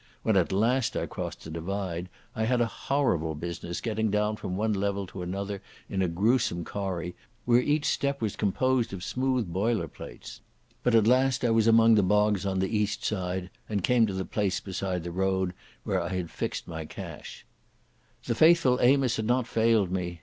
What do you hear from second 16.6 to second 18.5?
my cache. The